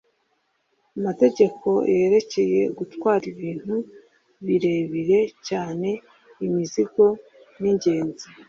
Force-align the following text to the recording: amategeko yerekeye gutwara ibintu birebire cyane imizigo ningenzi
amategeko 0.97 1.69
yerekeye 1.97 2.61
gutwara 2.77 3.23
ibintu 3.33 3.75
birebire 4.45 5.19
cyane 5.47 5.89
imizigo 6.45 7.05
ningenzi 7.61 8.27